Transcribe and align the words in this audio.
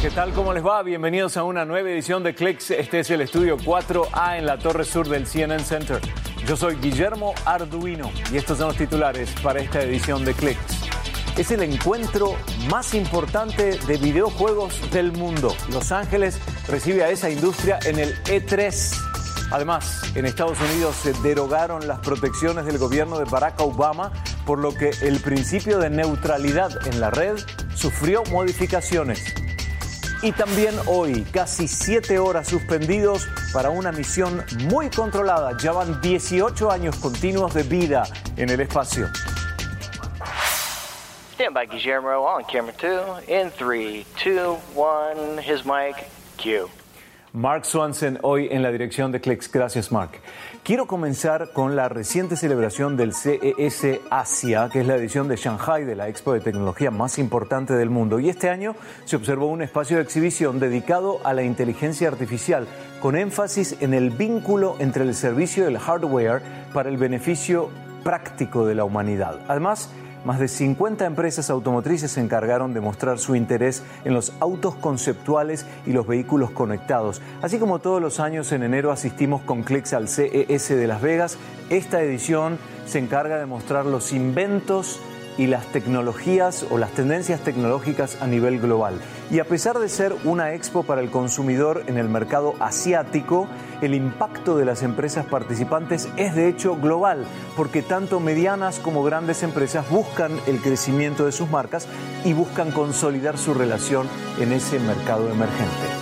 ¿Qué 0.00 0.10
tal? 0.10 0.32
¿Cómo 0.32 0.52
les 0.52 0.64
va? 0.64 0.80
Bienvenidos 0.84 1.36
a 1.36 1.42
una 1.42 1.64
nueva 1.64 1.90
edición 1.90 2.22
de 2.22 2.32
Clicks. 2.32 2.70
Este 2.70 3.00
es 3.00 3.10
el 3.10 3.20
estudio 3.20 3.58
4A 3.58 4.38
en 4.38 4.46
la 4.46 4.56
torre 4.56 4.84
sur 4.84 5.08
del 5.08 5.26
CNN 5.26 5.64
Center. 5.64 6.00
Yo 6.46 6.56
soy 6.56 6.76
Guillermo 6.76 7.34
Arduino 7.44 8.12
y 8.32 8.36
estos 8.36 8.58
son 8.58 8.68
los 8.68 8.76
titulares 8.76 9.34
para 9.42 9.58
esta 9.58 9.82
edición 9.82 10.24
de 10.24 10.34
Clicks. 10.34 11.36
Es 11.36 11.50
el 11.50 11.64
encuentro 11.64 12.36
más 12.70 12.94
importante 12.94 13.76
de 13.76 13.96
videojuegos 13.96 14.88
del 14.92 15.10
mundo. 15.10 15.52
Los 15.72 15.90
Ángeles 15.90 16.38
recibe 16.68 17.02
a 17.02 17.10
esa 17.10 17.28
industria 17.28 17.80
en 17.84 17.98
el 17.98 18.14
E3. 18.22 18.94
Además, 19.50 20.12
en 20.14 20.26
Estados 20.26 20.60
Unidos 20.60 20.94
se 20.94 21.12
derogaron 21.24 21.88
las 21.88 21.98
protecciones 21.98 22.66
del 22.66 22.78
gobierno 22.78 23.18
de 23.18 23.24
Barack 23.24 23.60
Obama, 23.60 24.12
por 24.46 24.60
lo 24.60 24.72
que 24.72 24.90
el 25.02 25.18
principio 25.18 25.80
de 25.80 25.90
neutralidad 25.90 26.86
en 26.86 27.00
la 27.00 27.10
red 27.10 27.36
sufrió 27.74 28.22
modificaciones. 28.30 29.47
Y 30.20 30.32
también 30.32 30.74
hoy, 30.86 31.24
casi 31.32 31.68
siete 31.68 32.18
horas 32.18 32.48
suspendidos 32.48 33.28
para 33.52 33.70
una 33.70 33.92
misión 33.92 34.44
muy 34.68 34.90
controlada. 34.90 35.56
Ya 35.58 35.70
van 35.70 36.00
18 36.00 36.70
años 36.70 36.96
continuos 36.96 37.54
de 37.54 37.62
vida 37.62 38.02
en 38.36 38.50
el 38.50 38.60
espacio. 38.60 39.08
Stand 41.34 41.54
by 41.54 41.66
Guillermo 41.66 42.24
on 42.24 42.42
camera 42.44 42.72
two. 42.76 43.00
In 43.32 43.50
three, 43.52 44.04
two, 44.16 44.58
one. 44.74 45.38
His 45.38 45.64
mic. 45.64 45.94
Cue. 46.36 46.68
Mark 47.32 47.66
Swanson 47.66 48.18
hoy 48.22 48.48
en 48.50 48.62
la 48.62 48.72
dirección 48.72 49.12
de 49.12 49.20
Clicks. 49.20 49.52
Gracias, 49.52 49.92
Mark. 49.92 50.12
Quiero 50.62 50.86
comenzar 50.86 51.52
con 51.52 51.76
la 51.76 51.88
reciente 51.88 52.36
celebración 52.36 52.96
del 52.96 53.12
CES 53.12 54.00
Asia, 54.10 54.70
que 54.72 54.80
es 54.80 54.86
la 54.86 54.96
edición 54.96 55.28
de 55.28 55.36
Shanghai 55.36 55.84
de 55.84 55.94
la 55.94 56.08
expo 56.08 56.32
de 56.32 56.40
tecnología 56.40 56.90
más 56.90 57.18
importante 57.18 57.74
del 57.74 57.90
mundo. 57.90 58.18
Y 58.18 58.30
este 58.30 58.48
año 58.48 58.74
se 59.04 59.16
observó 59.16 59.46
un 59.46 59.62
espacio 59.62 59.98
de 59.98 60.04
exhibición 60.04 60.58
dedicado 60.58 61.20
a 61.24 61.34
la 61.34 61.42
inteligencia 61.42 62.08
artificial, 62.08 62.66
con 63.00 63.14
énfasis 63.14 63.76
en 63.80 63.92
el 63.92 64.10
vínculo 64.10 64.76
entre 64.78 65.04
el 65.04 65.14
servicio 65.14 65.64
y 65.64 65.66
el 65.74 65.78
hardware 65.78 66.42
para 66.72 66.88
el 66.88 66.96
beneficio 66.96 67.68
práctico 68.04 68.64
de 68.64 68.74
la 68.74 68.84
humanidad. 68.84 69.40
Además, 69.48 69.90
más 70.24 70.38
de 70.38 70.48
50 70.48 71.04
empresas 71.06 71.50
automotrices 71.50 72.12
se 72.12 72.20
encargaron 72.20 72.74
de 72.74 72.80
mostrar 72.80 73.18
su 73.18 73.34
interés 73.34 73.82
en 74.04 74.14
los 74.14 74.32
autos 74.40 74.74
conceptuales 74.74 75.66
y 75.86 75.92
los 75.92 76.06
vehículos 76.06 76.50
conectados. 76.50 77.20
Así 77.42 77.58
como 77.58 77.78
todos 77.78 78.00
los 78.00 78.20
años 78.20 78.52
en 78.52 78.62
enero 78.62 78.92
asistimos 78.92 79.42
con 79.42 79.62
clics 79.62 79.92
al 79.92 80.08
CES 80.08 80.68
de 80.68 80.86
Las 80.86 81.02
Vegas, 81.02 81.38
esta 81.70 82.02
edición 82.02 82.58
se 82.86 82.98
encarga 82.98 83.38
de 83.38 83.46
mostrar 83.46 83.86
los 83.86 84.12
inventos 84.12 85.00
y 85.38 85.46
las 85.46 85.64
tecnologías 85.66 86.66
o 86.68 86.76
las 86.76 86.90
tendencias 86.90 87.40
tecnológicas 87.40 88.20
a 88.20 88.26
nivel 88.26 88.60
global. 88.60 89.00
Y 89.30 89.38
a 89.38 89.44
pesar 89.44 89.78
de 89.78 89.88
ser 89.88 90.14
una 90.24 90.52
expo 90.52 90.82
para 90.82 91.00
el 91.00 91.10
consumidor 91.10 91.84
en 91.86 91.96
el 91.96 92.08
mercado 92.08 92.54
asiático, 92.60 93.46
el 93.80 93.94
impacto 93.94 94.56
de 94.56 94.64
las 94.64 94.82
empresas 94.82 95.24
participantes 95.24 96.08
es 96.16 96.34
de 96.34 96.48
hecho 96.48 96.76
global, 96.76 97.24
porque 97.56 97.82
tanto 97.82 98.20
medianas 98.20 98.80
como 98.80 99.02
grandes 99.02 99.42
empresas 99.42 99.88
buscan 99.88 100.32
el 100.46 100.60
crecimiento 100.60 101.24
de 101.24 101.32
sus 101.32 101.48
marcas 101.48 101.86
y 102.24 102.32
buscan 102.32 102.72
consolidar 102.72 103.38
su 103.38 103.54
relación 103.54 104.08
en 104.40 104.52
ese 104.52 104.78
mercado 104.80 105.30
emergente. 105.30 105.97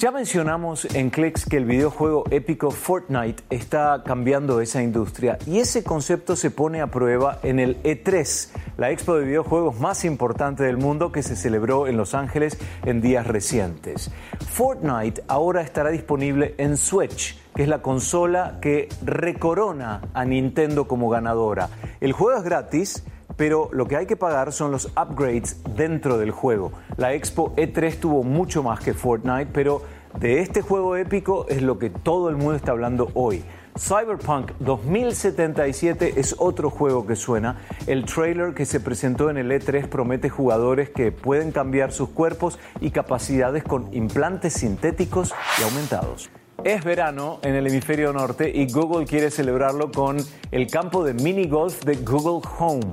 Ya 0.00 0.10
mencionamos 0.10 0.86
en 0.94 1.10
Clicks 1.10 1.44
que 1.44 1.58
el 1.58 1.66
videojuego 1.66 2.24
épico 2.30 2.70
Fortnite 2.70 3.42
está 3.50 4.02
cambiando 4.02 4.62
esa 4.62 4.82
industria 4.82 5.36
y 5.46 5.58
ese 5.58 5.84
concepto 5.84 6.36
se 6.36 6.50
pone 6.50 6.80
a 6.80 6.86
prueba 6.86 7.38
en 7.42 7.58
el 7.58 7.82
E3, 7.82 8.48
la 8.78 8.90
expo 8.92 9.16
de 9.16 9.26
videojuegos 9.26 9.78
más 9.78 10.06
importante 10.06 10.64
del 10.64 10.78
mundo 10.78 11.12
que 11.12 11.22
se 11.22 11.36
celebró 11.36 11.86
en 11.86 11.98
Los 11.98 12.14
Ángeles 12.14 12.56
en 12.86 13.02
días 13.02 13.26
recientes. 13.26 14.10
Fortnite 14.48 15.22
ahora 15.28 15.60
estará 15.60 15.90
disponible 15.90 16.54
en 16.56 16.78
Switch, 16.78 17.38
que 17.54 17.64
es 17.64 17.68
la 17.68 17.82
consola 17.82 18.56
que 18.62 18.88
recorona 19.04 20.00
a 20.14 20.24
Nintendo 20.24 20.88
como 20.88 21.10
ganadora. 21.10 21.68
El 22.00 22.12
juego 22.12 22.38
es 22.38 22.44
gratis 22.44 23.04
pero 23.40 23.70
lo 23.72 23.88
que 23.88 23.96
hay 23.96 24.04
que 24.04 24.18
pagar 24.18 24.52
son 24.52 24.70
los 24.70 24.92
upgrades 25.02 25.62
dentro 25.74 26.18
del 26.18 26.30
juego. 26.30 26.72
La 26.98 27.14
Expo 27.14 27.56
E3 27.56 27.98
tuvo 27.98 28.22
mucho 28.22 28.62
más 28.62 28.80
que 28.80 28.92
Fortnite, 28.92 29.50
pero 29.50 29.80
de 30.18 30.40
este 30.40 30.60
juego 30.60 30.94
épico 30.94 31.46
es 31.48 31.62
lo 31.62 31.78
que 31.78 31.88
todo 31.88 32.28
el 32.28 32.36
mundo 32.36 32.56
está 32.56 32.72
hablando 32.72 33.10
hoy. 33.14 33.42
Cyberpunk 33.78 34.50
2077 34.58 36.20
es 36.20 36.36
otro 36.36 36.68
juego 36.68 37.06
que 37.06 37.16
suena. 37.16 37.56
El 37.86 38.04
trailer 38.04 38.52
que 38.52 38.66
se 38.66 38.78
presentó 38.78 39.30
en 39.30 39.38
el 39.38 39.50
E3 39.50 39.88
promete 39.88 40.28
jugadores 40.28 40.90
que 40.90 41.10
pueden 41.10 41.50
cambiar 41.50 41.92
sus 41.92 42.10
cuerpos 42.10 42.58
y 42.82 42.90
capacidades 42.90 43.64
con 43.64 43.88
implantes 43.94 44.52
sintéticos 44.52 45.32
y 45.58 45.62
aumentados. 45.62 46.28
Es 46.64 46.84
verano 46.84 47.38
en 47.42 47.54
el 47.54 47.66
hemisferio 47.66 48.12
norte 48.12 48.52
y 48.54 48.70
Google 48.70 49.06
quiere 49.06 49.30
celebrarlo 49.30 49.90
con 49.90 50.18
el 50.50 50.66
campo 50.66 51.02
de 51.04 51.14
mini 51.14 51.48
golf 51.48 51.84
de 51.84 51.96
Google 51.96 52.46
Home. 52.58 52.86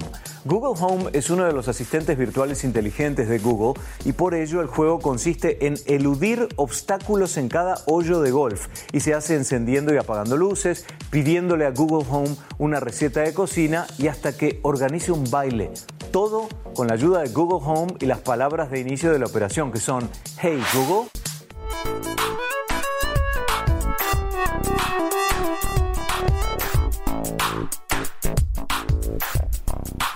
Google 0.46 0.82
Home 0.82 1.10
es 1.12 1.30
uno 1.30 1.44
de 1.44 1.52
los 1.52 1.68
asistentes 1.68 2.18
virtuales 2.18 2.64
inteligentes 2.64 3.28
de 3.28 3.40
Google 3.40 3.82
y 4.06 4.14
por 4.14 4.36
ello 4.36 4.62
el 4.62 4.68
juego 4.68 5.00
consiste 5.00 5.68
en 5.68 5.76
eludir 5.86 6.48
obstáculos 6.56 7.36
en 7.36 7.50
cada 7.50 7.76
hoyo 7.88 8.22
de 8.22 8.32
golf 8.32 8.68
y 8.94 9.02
se 9.02 9.14
hace 9.14 9.36
encendiendo 9.36 9.94
y 9.94 9.98
apagando 9.98 10.38
luces, 10.38 10.86
pidiéndole 11.10 11.66
a 11.66 11.72
Google 11.72 12.08
Home 12.10 12.38
una 12.58 12.80
receta 12.80 13.20
de 13.20 13.34
cocina 13.34 13.86
y 13.98 14.08
hasta 14.08 14.38
que 14.38 14.62
organice 14.62 15.12
un 15.12 15.30
baile. 15.30 15.72
Todo 16.14 16.48
con 16.74 16.88
la 16.88 16.94
ayuda 16.94 17.22
de 17.22 17.30
Google 17.30 17.60
Home 17.66 17.96
y 18.00 18.06
las 18.06 18.20
palabras 18.20 18.72
de 18.72 18.80
inicio 18.80 19.12
de 19.12 19.20
la 19.20 19.26
operación 19.26 19.74
que 19.74 19.82
son 19.82 20.10
Hey 20.40 20.64
Google. 20.74 21.10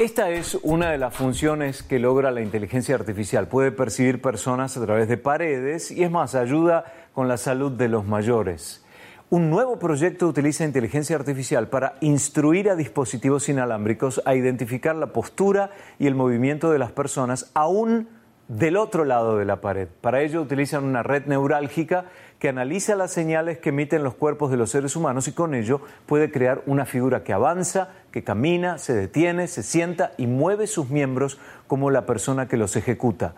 Esta 0.02 0.32
es 0.32 0.58
una 0.64 0.90
de 0.90 0.98
las 0.98 1.14
funciones 1.14 1.84
que 1.84 2.00
logra 2.00 2.32
la 2.32 2.42
inteligencia 2.42 2.96
artificial. 2.96 3.48
Puede 3.48 3.72
percibir 3.72 4.20
personas 4.20 4.76
a 4.76 4.84
través 4.84 5.08
de 5.08 5.18
paredes 5.18 5.92
y 5.92 6.04
es 6.04 6.10
más, 6.10 6.34
ayuda 6.34 6.86
con 7.14 7.28
la 7.28 7.38
salud 7.38 7.72
de 7.72 7.88
los 7.88 8.08
mayores. 8.08 8.84
Un 9.30 9.52
nuevo 9.52 9.78
proyecto 9.78 10.28
utiliza 10.28 10.66
inteligencia 10.66 11.16
artificial 11.16 11.68
para 11.68 11.98
instruir 12.02 12.72
a 12.72 12.76
dispositivos 12.76 13.48
inalámbricos 13.48 14.24
a 14.26 14.34
identificar 14.34 14.96
la 14.96 15.14
postura 15.14 15.70
y 16.00 16.08
el 16.08 16.16
movimiento 16.16 16.72
de 16.72 16.80
las 16.80 16.92
personas 16.92 17.52
aún 17.54 18.10
del 18.58 18.76
otro 18.76 19.06
lado 19.06 19.38
de 19.38 19.46
la 19.46 19.62
pared. 19.62 19.88
Para 20.02 20.22
ello 20.22 20.42
utilizan 20.42 20.84
una 20.84 21.04
red 21.04 21.26
neurálgica 21.26 22.06
que 22.38 22.50
analiza 22.50 22.96
las 22.96 23.12
señales 23.12 23.60
que 23.60 23.70
emiten 23.70 24.04
los 24.04 24.16
cuerpos 24.16 24.52
de 24.52 24.58
los 24.58 24.72
seres 24.72 24.98
humanos 24.98 25.30
y 25.30 25.32
con 25.32 25.56
ello 25.56 25.80
puede 26.06 26.32
crear 26.32 26.62
una 26.66 26.86
figura 26.86 27.24
que 27.24 27.32
avanza, 27.32 27.90
que 28.12 28.26
camina, 28.26 28.78
se 28.78 28.94
detiene, 28.94 29.48
se 29.48 29.64
sienta 29.64 30.12
y 30.18 30.28
mueve 30.28 30.68
sus 30.68 30.90
miembros 30.90 31.40
como 31.68 31.92
la 31.92 32.06
persona 32.06 32.50
que 32.50 32.58
los 32.58 32.76
ejecuta. 32.76 33.36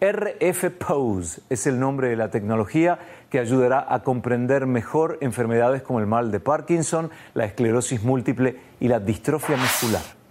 RF 0.00 0.70
Pose 0.70 1.42
es 1.50 1.66
el 1.66 1.78
nombre 1.78 2.08
de 2.08 2.16
la 2.16 2.30
tecnología 2.30 2.98
que 3.28 3.40
ayudará 3.40 3.84
a 3.86 4.02
comprender 4.02 4.66
mejor 4.66 5.18
enfermedades 5.20 5.82
como 5.82 6.00
el 6.00 6.06
mal 6.06 6.30
de 6.30 6.40
Parkinson, 6.40 7.10
la 7.34 7.44
esclerosis 7.44 8.02
múltiple 8.02 8.56
y 8.80 8.88
la 8.88 8.98
distrofia 8.98 9.56
muscular. 9.56 10.23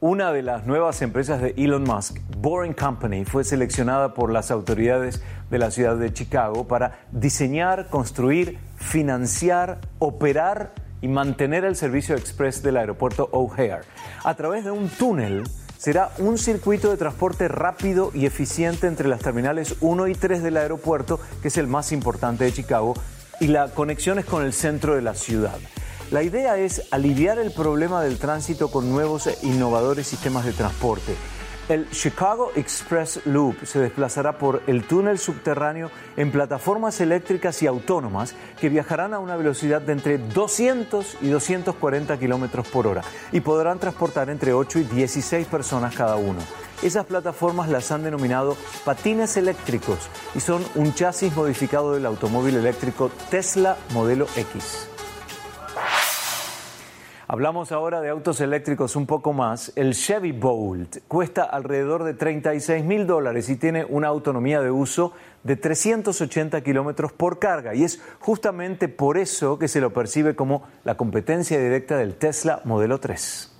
Una 0.00 0.32
de 0.32 0.42
las 0.42 0.64
nuevas 0.64 1.02
empresas 1.02 1.42
de 1.42 1.54
Elon 1.56 1.82
Musk, 1.82 2.18
Boring 2.36 2.72
Company, 2.72 3.24
fue 3.24 3.42
seleccionada 3.42 4.14
por 4.14 4.30
las 4.30 4.52
autoridades 4.52 5.20
de 5.50 5.58
la 5.58 5.72
ciudad 5.72 5.96
de 5.96 6.12
Chicago 6.12 6.68
para 6.68 7.00
diseñar, 7.10 7.88
construir, 7.88 8.60
financiar, 8.76 9.80
operar 9.98 10.72
y 11.02 11.08
mantener 11.08 11.64
el 11.64 11.74
servicio 11.74 12.14
express 12.14 12.62
del 12.62 12.76
aeropuerto 12.76 13.28
O'Hare. 13.32 13.80
A 14.22 14.36
través 14.36 14.64
de 14.64 14.70
un 14.70 14.88
túnel 14.88 15.42
será 15.78 16.12
un 16.18 16.38
circuito 16.38 16.90
de 16.90 16.96
transporte 16.96 17.48
rápido 17.48 18.12
y 18.14 18.24
eficiente 18.24 18.86
entre 18.86 19.08
las 19.08 19.18
terminales 19.18 19.74
1 19.80 20.06
y 20.06 20.14
3 20.14 20.44
del 20.44 20.58
aeropuerto, 20.58 21.18
que 21.42 21.48
es 21.48 21.56
el 21.56 21.66
más 21.66 21.90
importante 21.90 22.44
de 22.44 22.52
Chicago, 22.52 22.94
y 23.40 23.48
la 23.48 23.66
conexión 23.70 24.20
es 24.20 24.26
con 24.26 24.44
el 24.44 24.52
centro 24.52 24.94
de 24.94 25.02
la 25.02 25.14
ciudad. 25.14 25.58
La 26.10 26.22
idea 26.22 26.56
es 26.56 26.84
aliviar 26.90 27.38
el 27.38 27.50
problema 27.50 28.02
del 28.02 28.16
tránsito 28.16 28.70
con 28.70 28.90
nuevos 28.90 29.26
e 29.26 29.36
innovadores 29.42 30.06
sistemas 30.06 30.46
de 30.46 30.54
transporte. 30.54 31.14
El 31.68 31.90
Chicago 31.90 32.50
Express 32.56 33.20
Loop 33.26 33.66
se 33.66 33.78
desplazará 33.78 34.38
por 34.38 34.62
el 34.66 34.84
túnel 34.84 35.18
subterráneo 35.18 35.90
en 36.16 36.32
plataformas 36.32 37.02
eléctricas 37.02 37.62
y 37.62 37.66
autónomas 37.66 38.34
que 38.58 38.70
viajarán 38.70 39.12
a 39.12 39.18
una 39.18 39.36
velocidad 39.36 39.82
de 39.82 39.92
entre 39.92 40.16
200 40.16 41.18
y 41.20 41.28
240 41.28 42.18
kilómetros 42.18 42.66
por 42.68 42.86
hora 42.86 43.02
y 43.30 43.40
podrán 43.40 43.78
transportar 43.78 44.30
entre 44.30 44.54
8 44.54 44.78
y 44.78 44.84
16 44.84 45.46
personas 45.46 45.94
cada 45.94 46.16
uno. 46.16 46.40
Esas 46.82 47.04
plataformas 47.04 47.68
las 47.68 47.92
han 47.92 48.02
denominado 48.02 48.56
patines 48.86 49.36
eléctricos 49.36 49.98
y 50.34 50.40
son 50.40 50.64
un 50.74 50.94
chasis 50.94 51.36
modificado 51.36 51.92
del 51.92 52.06
automóvil 52.06 52.56
eléctrico 52.56 53.10
Tesla 53.28 53.76
modelo 53.92 54.26
X. 54.36 54.88
Hablamos 57.30 57.72
ahora 57.72 58.00
de 58.00 58.08
autos 58.08 58.40
eléctricos 58.40 58.96
un 58.96 59.04
poco 59.04 59.34
más. 59.34 59.70
El 59.76 59.92
Chevy 59.92 60.32
Bolt 60.32 61.00
cuesta 61.08 61.42
alrededor 61.42 62.04
de 62.04 62.14
36 62.14 62.82
mil 62.86 63.06
dólares 63.06 63.50
y 63.50 63.56
tiene 63.56 63.84
una 63.84 64.08
autonomía 64.08 64.62
de 64.62 64.70
uso 64.70 65.12
de 65.42 65.56
380 65.56 66.62
kilómetros 66.62 67.12
por 67.12 67.38
carga. 67.38 67.74
Y 67.74 67.84
es 67.84 68.00
justamente 68.18 68.88
por 68.88 69.18
eso 69.18 69.58
que 69.58 69.68
se 69.68 69.82
lo 69.82 69.92
percibe 69.92 70.34
como 70.34 70.62
la 70.84 70.96
competencia 70.96 71.60
directa 71.60 71.98
del 71.98 72.14
Tesla 72.14 72.62
Modelo 72.64 72.98
3. 72.98 73.57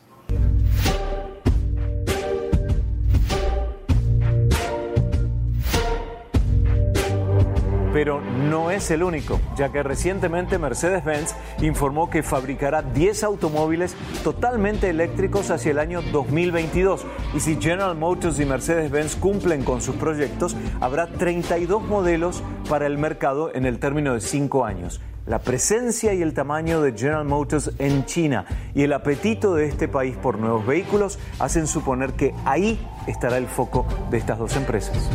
Pero 7.98 8.20
no 8.20 8.70
es 8.70 8.92
el 8.92 9.02
único, 9.02 9.40
ya 9.56 9.72
que 9.72 9.82
recientemente 9.82 10.56
Mercedes-Benz 10.56 11.34
informó 11.62 12.08
que 12.08 12.22
fabricará 12.22 12.80
10 12.80 13.24
automóviles 13.24 13.96
totalmente 14.22 14.88
eléctricos 14.88 15.50
hacia 15.50 15.72
el 15.72 15.80
año 15.80 16.00
2022. 16.00 17.04
Y 17.34 17.40
si 17.40 17.56
General 17.60 17.96
Motors 17.96 18.38
y 18.38 18.44
Mercedes-Benz 18.44 19.16
cumplen 19.16 19.64
con 19.64 19.80
sus 19.80 19.96
proyectos, 19.96 20.54
habrá 20.80 21.08
32 21.08 21.82
modelos 21.82 22.44
para 22.68 22.86
el 22.86 22.98
mercado 22.98 23.52
en 23.52 23.66
el 23.66 23.80
término 23.80 24.14
de 24.14 24.20
5 24.20 24.64
años. 24.64 25.00
La 25.26 25.40
presencia 25.40 26.14
y 26.14 26.22
el 26.22 26.34
tamaño 26.34 26.80
de 26.80 26.92
General 26.92 27.24
Motors 27.24 27.72
en 27.80 28.04
China 28.04 28.44
y 28.76 28.84
el 28.84 28.92
apetito 28.92 29.56
de 29.56 29.66
este 29.66 29.88
país 29.88 30.16
por 30.16 30.38
nuevos 30.38 30.64
vehículos 30.64 31.18
hacen 31.40 31.66
suponer 31.66 32.12
que 32.12 32.32
ahí 32.44 32.78
estará 33.08 33.38
el 33.38 33.48
foco 33.48 33.88
de 34.08 34.18
estas 34.18 34.38
dos 34.38 34.54
empresas. 34.54 35.10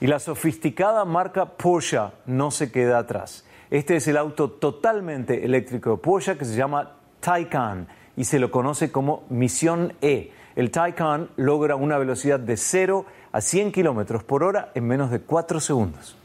Y 0.00 0.06
la 0.06 0.18
sofisticada 0.18 1.04
marca 1.04 1.44
Porsche 1.44 2.00
no 2.24 2.50
se 2.50 2.72
queda 2.72 2.98
atrás. 2.98 3.44
Este 3.70 3.96
es 3.96 4.08
el 4.08 4.16
auto 4.16 4.50
totalmente 4.50 5.44
eléctrico 5.44 5.90
de 5.90 5.96
Porsche 5.98 6.38
que 6.38 6.46
se 6.46 6.56
llama 6.56 6.96
Taycan 7.20 7.86
y 8.16 8.24
se 8.24 8.38
lo 8.38 8.50
conoce 8.50 8.90
como 8.90 9.24
Misión 9.28 9.92
E. 10.00 10.32
El 10.56 10.70
Taycan 10.70 11.28
logra 11.36 11.76
una 11.76 11.98
velocidad 11.98 12.40
de 12.40 12.56
0 12.56 13.04
a 13.30 13.40
100 13.40 13.72
kilómetros 13.72 14.24
por 14.24 14.42
hora 14.42 14.72
en 14.74 14.86
menos 14.86 15.10
de 15.10 15.20
4 15.20 15.60
segundos. 15.60 16.16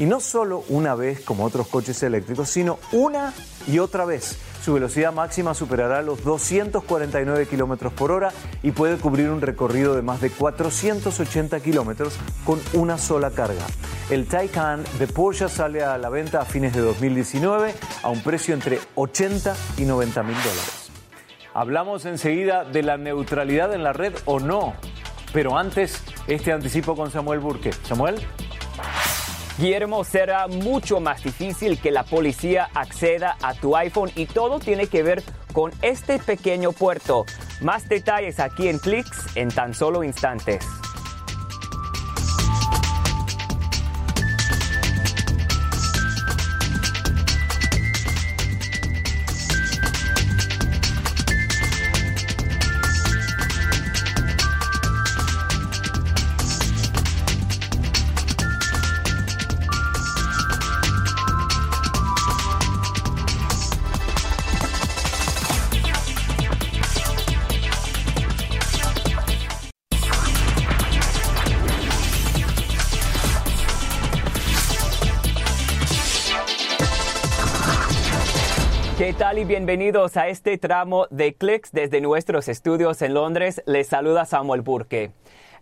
Y 0.00 0.06
no 0.06 0.18
solo 0.18 0.64
una 0.70 0.94
vez 0.94 1.20
como 1.20 1.44
otros 1.44 1.68
coches 1.68 2.02
eléctricos, 2.02 2.48
sino 2.48 2.78
una 2.90 3.34
y 3.68 3.80
otra 3.80 4.06
vez 4.06 4.38
su 4.62 4.72
velocidad 4.72 5.12
máxima 5.12 5.52
superará 5.52 6.00
los 6.00 6.24
249 6.24 7.46
kilómetros 7.46 7.92
por 7.92 8.10
hora 8.10 8.32
y 8.62 8.70
puede 8.70 8.96
cubrir 8.96 9.28
un 9.28 9.42
recorrido 9.42 9.94
de 9.94 10.00
más 10.00 10.22
de 10.22 10.30
480 10.30 11.60
kilómetros 11.60 12.14
con 12.46 12.58
una 12.72 12.96
sola 12.96 13.30
carga. 13.30 13.66
El 14.08 14.26
Taycan 14.26 14.84
de 14.98 15.06
Porsche 15.06 15.50
sale 15.50 15.82
a 15.82 15.98
la 15.98 16.08
venta 16.08 16.40
a 16.40 16.44
fines 16.46 16.72
de 16.72 16.80
2019 16.80 17.74
a 18.02 18.08
un 18.08 18.22
precio 18.22 18.54
entre 18.54 18.80
80 18.94 19.54
y 19.76 19.82
90 19.82 20.22
mil 20.22 20.36
dólares. 20.36 20.90
Hablamos 21.52 22.06
enseguida 22.06 22.64
de 22.64 22.82
la 22.82 22.96
neutralidad 22.96 23.74
en 23.74 23.82
la 23.82 23.92
red 23.92 24.14
o 24.24 24.40
no, 24.40 24.72
pero 25.34 25.58
antes 25.58 26.02
este 26.26 26.54
anticipo 26.54 26.96
con 26.96 27.10
Samuel 27.10 27.40
Burke. 27.40 27.74
Samuel. 27.84 28.16
Guillermo, 29.60 30.04
será 30.04 30.48
mucho 30.48 31.00
más 31.00 31.22
difícil 31.22 31.78
que 31.78 31.90
la 31.90 32.04
policía 32.04 32.70
acceda 32.72 33.36
a 33.42 33.52
tu 33.52 33.76
iPhone 33.76 34.10
y 34.16 34.24
todo 34.24 34.58
tiene 34.58 34.86
que 34.86 35.02
ver 35.02 35.22
con 35.52 35.70
este 35.82 36.18
pequeño 36.18 36.72
puerto. 36.72 37.26
Más 37.60 37.86
detalles 37.86 38.40
aquí 38.40 38.68
en 38.68 38.78
Clicks 38.78 39.36
en 39.36 39.50
tan 39.50 39.74
solo 39.74 40.02
instantes. 40.02 40.64
Bienvenidos 79.44 80.16
a 80.16 80.28
este 80.28 80.58
tramo 80.58 81.06
de 81.10 81.34
Clicks 81.34 81.72
desde 81.72 82.00
nuestros 82.00 82.48
estudios 82.48 83.00
en 83.00 83.14
Londres? 83.14 83.62
Les 83.64 83.86
saluda 83.86 84.26
Samuel 84.26 84.60
Burke. 84.60 85.12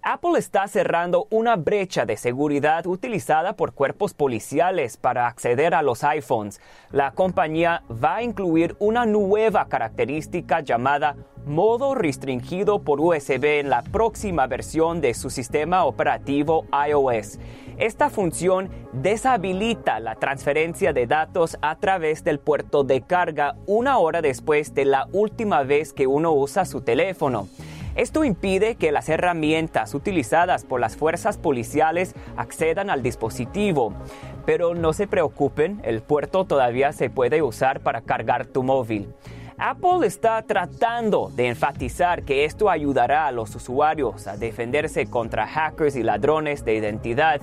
Apple 0.03 0.39
está 0.39 0.67
cerrando 0.69 1.27
una 1.31 1.57
brecha 1.57 2.07
de 2.07 2.17
seguridad 2.17 2.87
utilizada 2.87 3.55
por 3.55 3.73
cuerpos 3.73 4.15
policiales 4.15 4.97
para 4.97 5.27
acceder 5.27 5.75
a 5.75 5.83
los 5.83 6.05
iPhones. 6.05 6.61
La 6.93 7.11
compañía 7.11 7.83
va 7.91 8.17
a 8.17 8.23
incluir 8.23 8.77
una 8.79 9.07
nueva 9.07 9.67
característica 9.69 10.61
llamada 10.61 11.17
modo 11.47 11.95
restringido 11.95 12.81
por 12.81 13.01
USB 13.01 13.61
en 13.61 13.71
la 13.71 13.83
próxima 13.83 14.47
versión 14.47 15.01
de 15.01 15.15
su 15.15 15.31
sistema 15.31 15.85
operativo 15.85 16.67
iOS. 16.89 17.39
Esta 17.79 18.11
función 18.11 18.71
deshabilita 18.93 20.01
la 20.01 20.15
transferencia 20.15 20.93
de 20.93 21.07
datos 21.07 21.59
a 21.61 21.77
través 21.77 22.25
del 22.25 22.39
puerto 22.39 22.85
de 22.85 23.03
carga 23.03 23.57
una 23.67 23.99
hora 23.99 24.21
después 24.21 24.75
de 24.75 24.85
la 24.85 25.09
última 25.13 25.63
vez 25.63 25.93
que 25.93 26.07
uno 26.07 26.33
usa 26.33 26.65
su 26.65 26.83
teléfono. 26.83 27.49
Esto 27.95 28.25
impide 28.25 28.77
que 28.77 28.93
las 28.93 29.09
herramientas 29.09 29.95
utilizadas 29.95 30.65
por 30.65 30.81
las 30.81 30.97
fuerzas 30.97 31.39
policiales 31.39 32.15
accedan 32.37 32.91
al 32.91 33.03
dispositivo. 33.03 33.93
Pero 34.47 34.75
no 34.75 34.93
se 34.93 35.07
preocupen, 35.07 35.81
el 35.85 36.03
puerto 36.03 36.45
todavía 36.45 36.93
se 36.93 37.11
puede 37.11 37.43
usar 37.43 37.81
para 37.81 38.03
cargar 38.03 38.47
tu 38.47 38.63
móvil. 38.63 39.13
Apple 39.61 40.07
está 40.07 40.41
tratando 40.43 41.33
de 41.35 41.49
enfatizar 41.49 42.23
que 42.23 42.45
esto 42.45 42.71
ayudará 42.71 43.27
a 43.27 43.33
los 43.33 43.57
usuarios 43.57 44.29
a 44.29 44.37
defenderse 44.37 45.07
contra 45.07 45.49
hackers 45.49 45.97
y 45.97 46.05
ladrones 46.05 46.65
de 46.65 46.77
identidad 46.77 47.41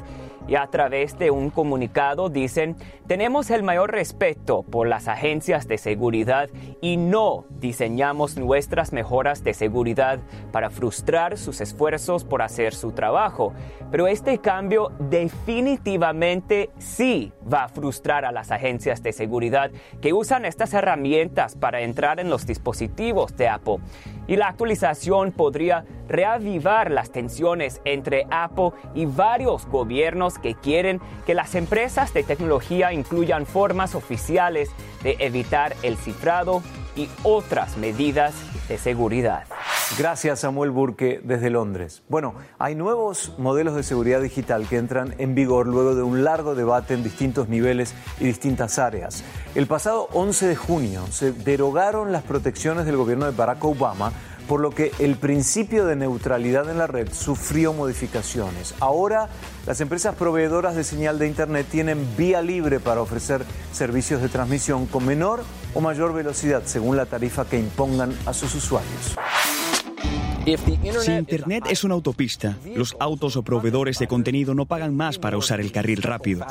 y 0.47 0.55
a 0.55 0.67
través 0.67 1.17
de 1.17 1.31
un 1.31 1.49
comunicado 1.49 2.29
dicen, 2.29 2.75
tenemos 3.07 3.49
el 3.49 3.63
mayor 3.63 3.91
respeto 3.91 4.63
por 4.63 4.87
las 4.87 5.07
agencias 5.07 5.67
de 5.67 5.77
seguridad 5.77 6.49
y 6.81 6.97
no 6.97 7.45
diseñamos 7.59 8.37
nuestras 8.37 8.93
mejoras 8.93 9.43
de 9.43 9.53
seguridad 9.53 10.19
para 10.51 10.69
frustrar 10.69 11.37
sus 11.37 11.61
esfuerzos 11.61 12.23
por 12.23 12.41
hacer 12.41 12.73
su 12.73 12.91
trabajo. 12.91 13.53
Pero 13.91 14.07
este 14.07 14.39
cambio 14.39 14.91
definitivamente 14.99 16.69
sí 16.77 17.31
va 17.51 17.65
a 17.65 17.69
frustrar 17.69 18.25
a 18.25 18.31
las 18.31 18.51
agencias 18.51 19.01
de 19.03 19.13
seguridad 19.13 19.71
que 20.01 20.13
usan 20.13 20.45
estas 20.45 20.73
herramientas 20.73 21.55
para 21.55 21.81
entrar 21.81 22.19
en 22.19 22.29
los 22.29 22.45
dispositivos 22.45 23.35
de 23.37 23.47
Apple. 23.47 23.77
Y 24.27 24.35
la 24.35 24.47
actualización 24.47 25.31
podría 25.31 25.85
reavivar 26.07 26.91
las 26.91 27.11
tensiones 27.11 27.81
entre 27.85 28.25
Apple 28.29 28.71
y 28.93 29.05
varios 29.05 29.65
gobiernos 29.67 30.37
que 30.39 30.55
quieren 30.55 31.01
que 31.25 31.33
las 31.33 31.55
empresas 31.55 32.13
de 32.13 32.23
tecnología 32.23 32.93
incluyan 32.93 33.45
formas 33.45 33.95
oficiales 33.95 34.69
de 35.03 35.15
evitar 35.19 35.75
el 35.83 35.97
cifrado 35.97 36.61
y 36.95 37.09
otras 37.23 37.77
medidas 37.77 38.33
de 38.67 38.77
seguridad. 38.77 39.43
Gracias 39.97 40.39
Samuel 40.39 40.71
Burke 40.71 41.21
desde 41.23 41.49
Londres. 41.49 42.01
Bueno, 42.09 42.33
hay 42.57 42.73
nuevos 42.73 43.33
modelos 43.37 43.75
de 43.75 43.83
seguridad 43.83 44.19
digital 44.19 44.67
que 44.67 44.77
entran 44.77 45.13
en 45.19 45.35
vigor 45.35 45.67
luego 45.67 45.93
de 45.93 46.01
un 46.01 46.23
largo 46.23 46.55
debate 46.55 46.95
en 46.95 47.03
distintos 47.03 47.49
niveles 47.49 47.93
y 48.19 48.25
distintas 48.25 48.79
áreas. 48.79 49.23
El 49.53 49.67
pasado 49.67 50.09
11 50.13 50.47
de 50.47 50.55
junio 50.55 51.05
se 51.11 51.31
derogaron 51.31 52.11
las 52.11 52.23
protecciones 52.23 52.85
del 52.85 52.97
gobierno 52.97 53.25
de 53.25 53.31
Barack 53.31 53.63
Obama 53.63 54.11
por 54.47 54.59
lo 54.59 54.71
que 54.71 54.91
el 54.99 55.15
principio 55.15 55.85
de 55.85 55.95
neutralidad 55.95 56.69
en 56.69 56.77
la 56.77 56.87
red 56.87 57.11
sufrió 57.11 57.73
modificaciones. 57.73 58.75
Ahora, 58.79 59.29
las 59.65 59.81
empresas 59.81 60.15
proveedoras 60.15 60.75
de 60.75 60.83
señal 60.83 61.19
de 61.19 61.27
Internet 61.27 61.67
tienen 61.69 62.07
vía 62.17 62.41
libre 62.41 62.79
para 62.79 63.01
ofrecer 63.01 63.45
servicios 63.71 64.21
de 64.21 64.29
transmisión 64.29 64.85
con 64.85 65.05
menor 65.05 65.43
o 65.73 65.81
mayor 65.81 66.13
velocidad 66.13 66.63
según 66.65 66.97
la 66.97 67.05
tarifa 67.05 67.45
que 67.45 67.59
impongan 67.59 68.13
a 68.25 68.33
sus 68.33 68.53
usuarios. 68.55 69.15
Si 71.03 71.11
Internet 71.11 71.63
es 71.71 71.83
una 71.83 71.95
autopista, 71.95 72.55
los 72.75 72.95
autos 72.99 73.35
o 73.35 73.41
proveedores 73.41 73.97
de 73.97 74.07
contenido 74.07 74.53
no 74.53 74.67
pagan 74.67 74.95
más 74.95 75.17
para 75.17 75.37
usar 75.37 75.59
el 75.59 75.71
carril 75.71 76.03
rápido. 76.03 76.45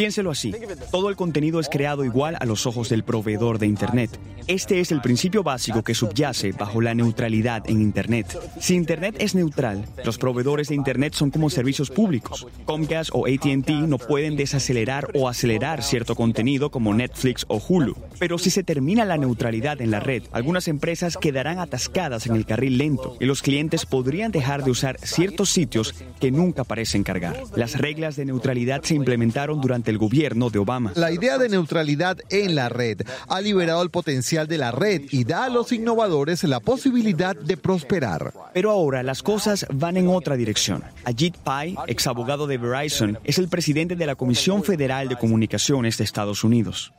Piénselo 0.00 0.30
así, 0.30 0.54
todo 0.90 1.10
el 1.10 1.16
contenido 1.16 1.60
es 1.60 1.68
creado 1.68 2.06
igual 2.06 2.34
a 2.40 2.46
los 2.46 2.64
ojos 2.64 2.88
del 2.88 3.04
proveedor 3.04 3.58
de 3.58 3.66
Internet. 3.66 4.18
Este 4.46 4.80
es 4.80 4.92
el 4.92 5.02
principio 5.02 5.42
básico 5.42 5.84
que 5.84 5.94
subyace 5.94 6.52
bajo 6.52 6.80
la 6.80 6.94
neutralidad 6.94 7.68
en 7.68 7.82
Internet. 7.82 8.26
Si 8.58 8.74
Internet 8.74 9.16
es 9.18 9.34
neutral, 9.34 9.84
los 10.02 10.16
proveedores 10.16 10.68
de 10.68 10.74
Internet 10.74 11.12
son 11.12 11.30
como 11.30 11.50
servicios 11.50 11.90
públicos. 11.90 12.46
Comcast 12.64 13.10
o 13.12 13.26
ATT 13.26 13.68
no 13.86 13.98
pueden 13.98 14.36
desacelerar 14.36 15.10
o 15.14 15.28
acelerar 15.28 15.82
cierto 15.82 16.14
contenido 16.14 16.70
como 16.70 16.94
Netflix 16.94 17.44
o 17.48 17.60
Hulu. 17.60 17.94
Pero 18.18 18.38
si 18.38 18.48
se 18.48 18.62
termina 18.64 19.04
la 19.04 19.18
neutralidad 19.18 19.82
en 19.82 19.90
la 19.90 20.00
red, 20.00 20.22
algunas 20.32 20.66
empresas 20.66 21.18
quedarán 21.18 21.58
atascadas 21.58 22.26
en 22.26 22.36
el 22.36 22.46
carril 22.46 22.78
lento 22.78 23.18
y 23.20 23.26
los 23.26 23.42
clientes 23.42 23.84
podrían 23.84 24.32
dejar 24.32 24.64
de 24.64 24.70
usar 24.70 24.98
ciertos 24.98 25.50
sitios 25.50 25.94
que 26.18 26.30
nunca 26.30 26.64
parecen 26.64 27.04
cargar. 27.04 27.36
Las 27.54 27.78
reglas 27.78 28.16
de 28.16 28.24
neutralidad 28.24 28.82
se 28.82 28.94
implementaron 28.94 29.60
durante 29.60 29.89
el 29.90 29.98
gobierno 29.98 30.48
de 30.50 30.58
Obama. 30.58 30.92
La 30.94 31.12
idea 31.12 31.38
de 31.38 31.48
neutralidad 31.48 32.18
en 32.30 32.54
la 32.54 32.68
red 32.68 33.02
ha 33.28 33.40
liberado 33.40 33.82
el 33.82 33.90
potencial 33.90 34.46
de 34.46 34.58
la 34.58 34.70
red 34.70 35.02
y 35.10 35.24
da 35.24 35.44
a 35.44 35.48
los 35.50 35.72
innovadores 35.72 36.44
la 36.44 36.60
posibilidad 36.60 37.36
de 37.36 37.56
prosperar. 37.56 38.32
Pero 38.54 38.70
ahora 38.70 39.02
las 39.02 39.22
cosas 39.22 39.66
van 39.72 39.96
en 39.96 40.08
otra 40.08 40.36
dirección. 40.36 40.82
Ajit 41.04 41.36
Pai, 41.36 41.76
ex 41.86 42.06
abogado 42.06 42.46
de 42.46 42.58
Verizon, 42.58 43.18
es 43.24 43.38
el 43.38 43.48
presidente 43.48 43.96
de 43.96 44.06
la 44.06 44.14
Comisión 44.14 44.64
Federal 44.64 45.08
de 45.08 45.16
Comunicaciones 45.16 45.98
de 45.98 46.04
Estados 46.04 46.44
Unidos. 46.44 46.92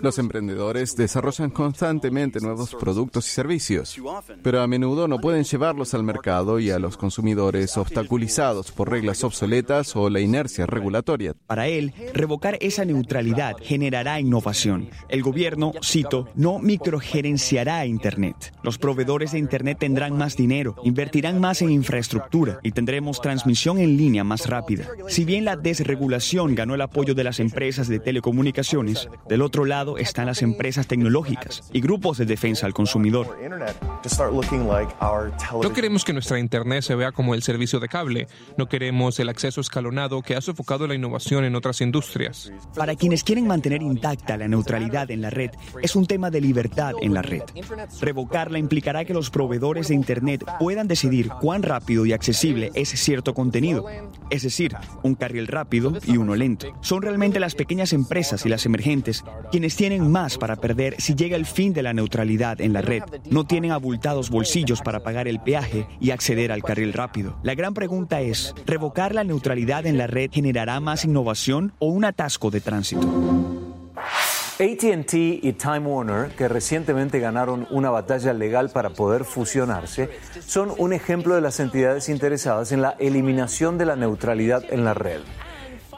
Los 0.00 0.18
emprendedores 0.18 0.96
desarrollan 0.96 1.50
constantemente 1.50 2.40
nuevos 2.40 2.74
productos 2.74 3.26
y 3.26 3.30
servicios, 3.30 4.00
pero 4.42 4.60
a 4.60 4.66
menudo 4.66 5.08
no 5.08 5.18
pueden 5.18 5.44
llevarlos 5.44 5.94
al 5.94 6.04
mercado 6.04 6.60
y 6.60 6.70
a 6.70 6.78
los 6.78 6.96
consumidores 6.96 7.76
obstaculizados 7.76 8.70
por 8.70 8.90
reglas 8.90 9.24
obsoletas 9.24 9.96
o 9.96 10.08
la 10.10 10.20
inercia 10.20 10.66
regulatoria. 10.66 11.34
Para 11.46 11.68
él, 11.68 11.92
revocar 12.14 12.58
esa 12.60 12.84
neutralidad 12.84 13.56
generará 13.60 14.20
innovación. 14.20 14.88
El 15.08 15.22
gobierno, 15.22 15.72
cito, 15.82 16.28
no 16.34 16.58
microgerenciará 16.58 17.84
Internet. 17.86 18.52
Los 18.62 18.78
proveedores 18.78 19.32
de 19.32 19.38
Internet 19.38 19.78
tendrán 19.80 20.16
más 20.16 20.36
dinero, 20.36 20.76
invertirán 20.84 21.40
más 21.40 21.62
en 21.62 21.70
infraestructura 21.70 22.60
y 22.62 22.72
tendremos 22.72 23.20
transmisión 23.20 23.78
en 23.78 23.96
línea 23.96 24.24
más 24.24 24.48
rápida. 24.48 24.86
Si 25.08 25.24
bien 25.24 25.44
la 25.44 25.56
desregulación 25.56 26.54
ganó 26.54 26.74
el 26.74 26.80
apoyo 26.82 27.14
de 27.14 27.24
las 27.24 27.40
empresas 27.40 27.88
de 27.88 27.98
telecomunicaciones, 27.98 29.08
del 29.28 29.42
otro 29.42 29.64
lado 29.64 29.71
están 29.98 30.26
las 30.26 30.42
empresas 30.42 30.86
tecnológicas 30.86 31.62
y 31.72 31.80
grupos 31.80 32.18
de 32.18 32.26
defensa 32.26 32.66
al 32.66 32.74
consumidor. 32.74 33.38
No 35.62 35.72
queremos 35.72 36.04
que 36.04 36.12
nuestra 36.12 36.38
Internet 36.38 36.82
se 36.82 36.94
vea 36.94 37.12
como 37.12 37.34
el 37.34 37.42
servicio 37.42 37.80
de 37.80 37.88
cable. 37.88 38.28
No 38.58 38.68
queremos 38.68 39.18
el 39.18 39.28
acceso 39.30 39.60
escalonado 39.60 40.20
que 40.20 40.36
ha 40.36 40.40
sofocado 40.40 40.86
la 40.86 40.94
innovación 40.94 41.44
en 41.44 41.54
otras 41.56 41.80
industrias. 41.80 42.52
Para 42.76 42.96
quienes 42.96 43.24
quieren 43.24 43.46
mantener 43.46 43.82
intacta 43.82 44.36
la 44.36 44.46
neutralidad 44.46 45.10
en 45.10 45.22
la 45.22 45.30
red, 45.30 45.50
es 45.80 45.96
un 45.96 46.06
tema 46.06 46.30
de 46.30 46.40
libertad 46.40 46.92
en 47.00 47.14
la 47.14 47.22
red. 47.22 47.42
Revocarla 48.00 48.58
implicará 48.58 49.04
que 49.04 49.14
los 49.14 49.30
proveedores 49.30 49.88
de 49.88 49.94
Internet 49.94 50.44
puedan 50.58 50.86
decidir 50.86 51.30
cuán 51.40 51.62
rápido 51.62 52.04
y 52.04 52.12
accesible 52.12 52.70
es 52.74 52.90
cierto 52.90 53.32
contenido, 53.32 53.86
es 54.28 54.42
decir, 54.42 54.76
un 55.02 55.14
carril 55.14 55.46
rápido 55.46 55.92
y 56.06 56.18
uno 56.18 56.34
lento. 56.34 56.66
Son 56.82 57.00
realmente 57.00 57.40
las 57.40 57.54
pequeñas 57.54 57.92
empresas 57.92 58.44
y 58.44 58.48
las 58.48 58.66
emergentes 58.66 59.24
quienes 59.52 59.76
tienen 59.76 60.10
más 60.10 60.38
para 60.38 60.56
perder 60.56 60.98
si 60.98 61.14
llega 61.14 61.36
el 61.36 61.44
fin 61.44 61.74
de 61.74 61.82
la 61.82 61.92
neutralidad 61.92 62.60
en 62.62 62.72
la 62.72 62.80
red. 62.80 63.02
No 63.30 63.44
tienen 63.44 63.70
abultados 63.70 64.30
bolsillos 64.30 64.80
para 64.80 65.00
pagar 65.00 65.28
el 65.28 65.40
peaje 65.40 65.86
y 66.00 66.10
acceder 66.10 66.50
al 66.50 66.62
carril 66.62 66.94
rápido. 66.94 67.38
La 67.42 67.54
gran 67.54 67.74
pregunta 67.74 68.22
es, 68.22 68.54
¿revocar 68.64 69.14
la 69.14 69.24
neutralidad 69.24 69.84
en 69.84 69.98
la 69.98 70.06
red 70.06 70.30
generará 70.32 70.80
más 70.80 71.04
innovación 71.04 71.74
o 71.78 71.88
un 71.88 72.06
atasco 72.06 72.50
de 72.50 72.62
tránsito? 72.62 73.06
ATT 74.58 75.14
y 75.14 75.52
Time 75.52 75.80
Warner, 75.80 76.30
que 76.34 76.48
recientemente 76.48 77.20
ganaron 77.20 77.66
una 77.70 77.90
batalla 77.90 78.32
legal 78.32 78.70
para 78.70 78.90
poder 78.90 79.24
fusionarse, 79.24 80.08
son 80.46 80.72
un 80.78 80.94
ejemplo 80.94 81.34
de 81.34 81.42
las 81.42 81.60
entidades 81.60 82.08
interesadas 82.08 82.72
en 82.72 82.80
la 82.80 82.96
eliminación 82.98 83.76
de 83.76 83.84
la 83.84 83.96
neutralidad 83.96 84.64
en 84.70 84.84
la 84.84 84.94
red. 84.94 85.20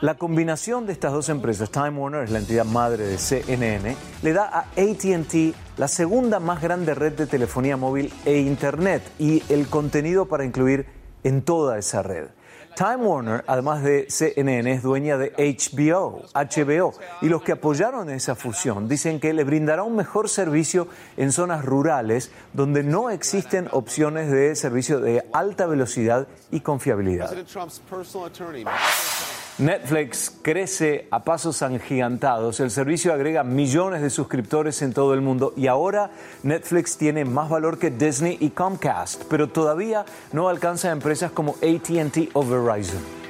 La 0.04 0.16
combinación 0.16 0.84
de 0.84 0.92
estas 0.92 1.14
dos 1.14 1.30
empresas, 1.30 1.70
Time 1.70 1.98
Warner 1.98 2.24
es 2.24 2.30
la 2.30 2.40
entidad 2.40 2.66
madre 2.66 3.06
de 3.06 3.16
CNN, 3.16 3.96
le 4.20 4.32
da 4.34 4.44
a 4.44 4.58
ATT 4.76 5.56
la 5.78 5.88
segunda 5.88 6.40
más 6.40 6.60
grande 6.60 6.94
red 6.94 7.14
de 7.14 7.26
telefonía 7.26 7.78
móvil 7.78 8.12
e 8.26 8.36
Internet 8.36 9.02
y 9.18 9.42
el 9.50 9.66
contenido 9.66 10.26
para 10.26 10.44
incluir 10.44 10.84
en 11.22 11.40
toda 11.40 11.78
esa 11.78 12.02
red. 12.02 12.26
Time 12.76 12.96
Warner, 12.96 13.44
además 13.46 13.82
de 13.82 14.06
CNN, 14.10 14.72
es 14.72 14.82
dueña 14.82 15.16
de 15.16 15.32
HBO, 15.38 16.24
HBO, 16.34 16.92
y 17.22 17.30
los 17.30 17.42
que 17.42 17.52
apoyaron 17.52 18.10
esa 18.10 18.34
fusión 18.34 18.88
dicen 18.88 19.20
que 19.20 19.32
le 19.32 19.44
brindará 19.44 19.84
un 19.84 19.96
mejor 19.96 20.28
servicio 20.28 20.86
en 21.16 21.32
zonas 21.32 21.64
rurales 21.64 22.30
donde 22.52 22.82
no 22.82 23.08
existen 23.08 23.68
opciones 23.72 24.30
de 24.30 24.54
servicio 24.54 25.00
de 25.00 25.24
alta 25.32 25.64
velocidad 25.64 26.28
y 26.50 26.60
confiabilidad. 26.60 27.32
Netflix 29.58 30.32
crece 30.42 31.06
a 31.12 31.22
pasos 31.22 31.62
agigantados. 31.62 32.58
El 32.58 32.72
servicio 32.72 33.12
agrega 33.12 33.44
millones 33.44 34.02
de 34.02 34.10
suscriptores 34.10 34.82
en 34.82 34.92
todo 34.92 35.14
el 35.14 35.20
mundo 35.20 35.52
y 35.56 35.68
ahora 35.68 36.10
Netflix 36.42 36.96
tiene 36.96 37.24
más 37.24 37.48
valor 37.48 37.78
que 37.78 37.92
Disney 37.92 38.36
y 38.40 38.50
Comcast, 38.50 39.22
pero 39.30 39.48
todavía 39.48 40.06
no 40.32 40.48
alcanza 40.48 40.88
a 40.88 40.92
empresas 40.92 41.30
como 41.30 41.52
ATT 41.62 42.30
o 42.32 42.44
Verizon. 42.44 43.23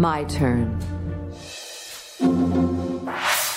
My 0.00 0.24
turn. 0.24 0.78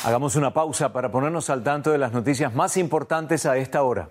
Hagamos 0.04 0.36
una 0.36 0.54
pausa 0.54 0.92
para 0.92 1.10
ponernos 1.10 1.50
al 1.50 1.63
tanto 1.63 1.92
de 1.92 1.98
las 1.98 2.12
noticias 2.12 2.54
más 2.54 2.75
importantes 2.75 3.46
a 3.46 3.56
esta 3.56 3.84
hora. 3.84 4.10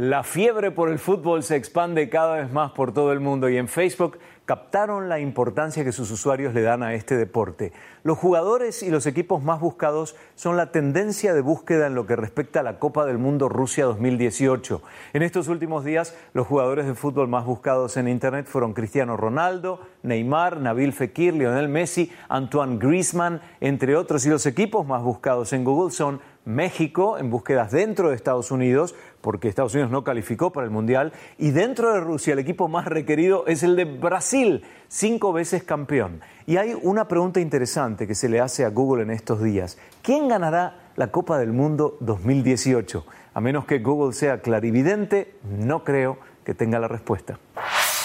La 0.00 0.22
fiebre 0.22 0.70
por 0.70 0.88
el 0.88 0.98
fútbol 0.98 1.42
se 1.42 1.56
expande 1.56 2.08
cada 2.08 2.36
vez 2.36 2.50
más 2.50 2.72
por 2.72 2.94
todo 2.94 3.12
el 3.12 3.20
mundo 3.20 3.50
y 3.50 3.58
en 3.58 3.68
Facebook 3.68 4.16
captaron 4.46 5.10
la 5.10 5.20
importancia 5.20 5.84
que 5.84 5.92
sus 5.92 6.10
usuarios 6.10 6.54
le 6.54 6.62
dan 6.62 6.82
a 6.82 6.94
este 6.94 7.18
deporte. 7.18 7.72
Los 8.02 8.16
jugadores 8.16 8.82
y 8.82 8.88
los 8.88 9.04
equipos 9.04 9.42
más 9.42 9.60
buscados 9.60 10.16
son 10.36 10.56
la 10.56 10.72
tendencia 10.72 11.34
de 11.34 11.42
búsqueda 11.42 11.86
en 11.86 11.94
lo 11.94 12.06
que 12.06 12.16
respecta 12.16 12.60
a 12.60 12.62
la 12.62 12.78
Copa 12.78 13.04
del 13.04 13.18
Mundo 13.18 13.50
Rusia 13.50 13.84
2018. 13.84 14.82
En 15.12 15.22
estos 15.22 15.48
últimos 15.48 15.84
días, 15.84 16.16
los 16.32 16.46
jugadores 16.46 16.86
de 16.86 16.94
fútbol 16.94 17.28
más 17.28 17.44
buscados 17.44 17.98
en 17.98 18.08
Internet 18.08 18.46
fueron 18.46 18.72
Cristiano 18.72 19.18
Ronaldo, 19.18 19.82
Neymar, 20.02 20.56
Nabil 20.60 20.94
Fekir, 20.94 21.34
Lionel 21.34 21.68
Messi, 21.68 22.10
Antoine 22.30 22.78
Griezmann, 22.78 23.42
entre 23.60 23.96
otros. 23.96 24.24
Y 24.24 24.30
los 24.30 24.46
equipos 24.46 24.86
más 24.86 25.02
buscados 25.02 25.52
en 25.52 25.62
Google 25.62 25.92
son 25.92 26.20
México 26.44 27.18
en 27.18 27.30
búsquedas 27.30 27.70
dentro 27.70 28.10
de 28.10 28.16
Estados 28.16 28.50
Unidos, 28.50 28.94
porque 29.20 29.48
Estados 29.48 29.74
Unidos 29.74 29.90
no 29.90 30.04
calificó 30.04 30.52
para 30.52 30.64
el 30.64 30.70
Mundial, 30.70 31.12
y 31.38 31.50
dentro 31.50 31.92
de 31.92 32.00
Rusia 32.00 32.32
el 32.32 32.38
equipo 32.38 32.68
más 32.68 32.86
requerido 32.86 33.46
es 33.46 33.62
el 33.62 33.76
de 33.76 33.84
Brasil, 33.84 34.64
cinco 34.88 35.32
veces 35.32 35.62
campeón. 35.62 36.20
Y 36.46 36.56
hay 36.56 36.74
una 36.82 37.08
pregunta 37.08 37.40
interesante 37.40 38.06
que 38.06 38.14
se 38.14 38.28
le 38.28 38.40
hace 38.40 38.64
a 38.64 38.70
Google 38.70 39.02
en 39.02 39.10
estos 39.10 39.42
días. 39.42 39.78
¿Quién 40.02 40.28
ganará 40.28 40.90
la 40.96 41.10
Copa 41.10 41.38
del 41.38 41.52
Mundo 41.52 41.96
2018? 42.00 43.04
A 43.34 43.40
menos 43.40 43.64
que 43.64 43.78
Google 43.78 44.12
sea 44.12 44.40
clarividente, 44.40 45.34
no 45.44 45.84
creo 45.84 46.18
que 46.44 46.54
tenga 46.54 46.78
la 46.78 46.88
respuesta. 46.88 47.38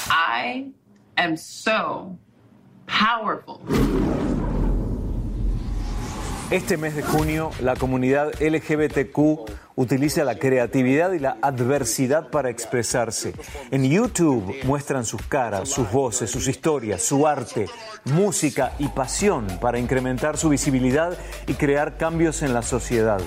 I 0.09 0.73
am 1.15 1.35
so 1.37 2.17
powerful. 2.85 3.61
Este 6.51 6.77
mes 6.77 6.95
de 6.95 7.01
junio, 7.01 7.49
la 7.59 7.75
comunidad 7.75 8.31
LGBTQ 8.39 9.49
utiliza 9.75 10.23
la 10.23 10.37
creatividad 10.37 11.11
y 11.13 11.19
la 11.19 11.39
adversidad 11.41 12.29
para 12.29 12.51
expresarse. 12.51 13.33
En 13.71 13.83
YouTube 13.83 14.53
muestran 14.63 15.05
sus 15.05 15.23
caras, 15.23 15.69
sus 15.69 15.91
voces, 15.91 16.29
sus 16.29 16.47
historias, 16.47 17.01
su 17.01 17.25
arte, 17.25 17.65
música 18.05 18.73
y 18.77 18.89
pasión 18.89 19.47
para 19.59 19.79
incrementar 19.79 20.37
su 20.37 20.49
visibilidad 20.49 21.17
y 21.47 21.55
crear 21.55 21.97
cambios 21.97 22.43
en 22.43 22.53
la 22.53 22.61
sociedad. 22.61 23.21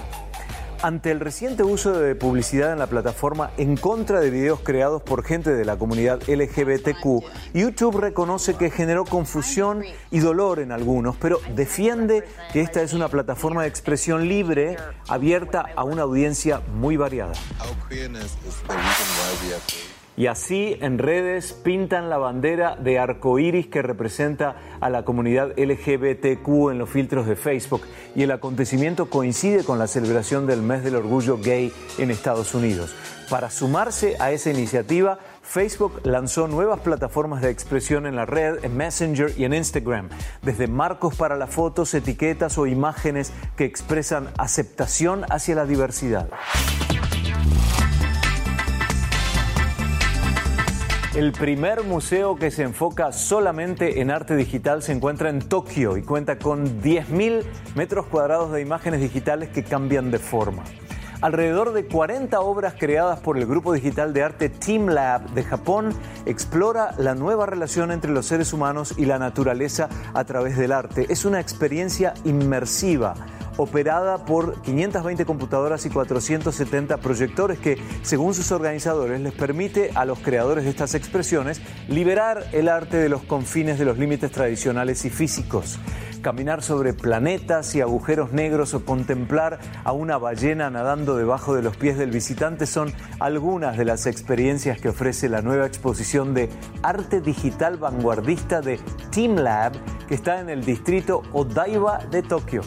Ante 0.80 1.10
el 1.10 1.18
reciente 1.18 1.64
uso 1.64 1.98
de 1.98 2.14
publicidad 2.14 2.72
en 2.72 2.78
la 2.78 2.86
plataforma 2.86 3.50
en 3.56 3.76
contra 3.76 4.20
de 4.20 4.30
videos 4.30 4.60
creados 4.60 5.02
por 5.02 5.24
gente 5.24 5.52
de 5.52 5.64
la 5.64 5.76
comunidad 5.76 6.22
LGBTQ, 6.28 7.24
YouTube 7.52 7.98
reconoce 7.98 8.54
que 8.54 8.70
generó 8.70 9.04
confusión 9.04 9.82
y 10.12 10.20
dolor 10.20 10.60
en 10.60 10.70
algunos, 10.70 11.16
pero 11.16 11.40
defiende 11.56 12.22
que 12.52 12.60
esta 12.60 12.80
es 12.82 12.92
una 12.92 13.08
plataforma 13.08 13.62
de 13.62 13.68
expresión 13.68 14.28
libre, 14.28 14.76
abierta 15.08 15.66
a 15.74 15.82
una 15.82 16.02
audiencia 16.02 16.62
muy 16.74 16.96
variada. 16.96 17.32
Y 20.18 20.26
así 20.26 20.76
en 20.80 20.98
redes 20.98 21.52
pintan 21.52 22.10
la 22.10 22.18
bandera 22.18 22.74
de 22.74 22.98
arco 22.98 23.38
iris 23.38 23.68
que 23.68 23.82
representa 23.82 24.56
a 24.80 24.90
la 24.90 25.04
comunidad 25.04 25.52
LGBTQ 25.56 26.72
en 26.72 26.78
los 26.78 26.90
filtros 26.90 27.24
de 27.28 27.36
Facebook. 27.36 27.82
Y 28.16 28.24
el 28.24 28.32
acontecimiento 28.32 29.08
coincide 29.08 29.62
con 29.62 29.78
la 29.78 29.86
celebración 29.86 30.48
del 30.48 30.60
mes 30.60 30.82
del 30.82 30.96
orgullo 30.96 31.38
gay 31.38 31.72
en 31.98 32.10
Estados 32.10 32.52
Unidos. 32.56 32.96
Para 33.30 33.48
sumarse 33.48 34.16
a 34.18 34.32
esa 34.32 34.50
iniciativa, 34.50 35.20
Facebook 35.42 36.00
lanzó 36.02 36.48
nuevas 36.48 36.80
plataformas 36.80 37.40
de 37.40 37.50
expresión 37.50 38.04
en 38.04 38.16
la 38.16 38.26
red, 38.26 38.64
en 38.64 38.76
Messenger 38.76 39.32
y 39.36 39.44
en 39.44 39.54
Instagram, 39.54 40.08
desde 40.42 40.66
marcos 40.66 41.14
para 41.14 41.36
las 41.36 41.50
fotos, 41.50 41.94
etiquetas 41.94 42.58
o 42.58 42.66
imágenes 42.66 43.32
que 43.56 43.66
expresan 43.66 44.30
aceptación 44.36 45.24
hacia 45.30 45.54
la 45.54 45.64
diversidad. 45.64 46.28
El 51.18 51.32
primer 51.32 51.82
museo 51.82 52.36
que 52.36 52.52
se 52.52 52.62
enfoca 52.62 53.10
solamente 53.10 54.00
en 54.00 54.12
arte 54.12 54.36
digital 54.36 54.84
se 54.84 54.92
encuentra 54.92 55.30
en 55.30 55.40
Tokio 55.40 55.96
y 55.96 56.02
cuenta 56.02 56.38
con 56.38 56.80
10.000 56.80 57.42
metros 57.74 58.06
cuadrados 58.06 58.52
de 58.52 58.60
imágenes 58.60 59.00
digitales 59.00 59.48
que 59.48 59.64
cambian 59.64 60.12
de 60.12 60.20
forma. 60.20 60.62
Alrededor 61.20 61.72
de 61.72 61.84
40 61.84 62.40
obras 62.40 62.74
creadas 62.78 63.18
por 63.18 63.38
el 63.38 63.46
grupo 63.46 63.72
digital 63.72 64.12
de 64.12 64.22
arte 64.22 64.48
TeamLab 64.48 65.30
de 65.30 65.42
Japón 65.42 65.92
explora 66.26 66.94
la 66.96 67.16
nueva 67.16 67.44
relación 67.44 67.90
entre 67.90 68.12
los 68.12 68.26
seres 68.26 68.52
humanos 68.52 68.94
y 68.96 69.04
la 69.04 69.18
naturaleza 69.18 69.88
a 70.14 70.22
través 70.22 70.56
del 70.56 70.70
arte. 70.70 71.06
Es 71.08 71.24
una 71.24 71.40
experiencia 71.40 72.14
inmersiva 72.24 73.14
operada 73.56 74.24
por 74.24 74.62
520 74.62 75.24
computadoras 75.24 75.84
y 75.84 75.90
470 75.90 76.98
proyectores 76.98 77.58
que, 77.58 77.76
según 78.02 78.32
sus 78.32 78.52
organizadores, 78.52 79.20
les 79.20 79.32
permite 79.32 79.90
a 79.96 80.04
los 80.04 80.20
creadores 80.20 80.62
de 80.62 80.70
estas 80.70 80.94
expresiones 80.94 81.60
liberar 81.88 82.44
el 82.52 82.68
arte 82.68 82.96
de 82.96 83.08
los 83.08 83.24
confines 83.24 83.80
de 83.80 83.84
los 83.84 83.98
límites 83.98 84.30
tradicionales 84.30 85.04
y 85.04 85.10
físicos. 85.10 85.80
Caminar 86.22 86.62
sobre 86.62 86.94
planetas 86.94 87.76
y 87.76 87.80
agujeros 87.80 88.32
negros 88.32 88.74
o 88.74 88.84
contemplar 88.84 89.60
a 89.84 89.92
una 89.92 90.18
ballena 90.18 90.68
nadando 90.68 91.16
debajo 91.16 91.54
de 91.54 91.62
los 91.62 91.76
pies 91.76 91.96
del 91.96 92.10
visitante 92.10 92.66
son 92.66 92.92
algunas 93.20 93.76
de 93.78 93.84
las 93.84 94.06
experiencias 94.06 94.80
que 94.80 94.88
ofrece 94.88 95.28
la 95.28 95.42
nueva 95.42 95.66
exposición 95.66 96.34
de 96.34 96.50
arte 96.82 97.20
digital 97.20 97.76
vanguardista 97.76 98.60
de 98.60 98.80
TeamLab 99.12 99.72
que 100.08 100.16
está 100.16 100.40
en 100.40 100.50
el 100.50 100.64
distrito 100.64 101.22
Odaiba 101.32 101.98
de 102.10 102.22
Tokio. 102.22 102.62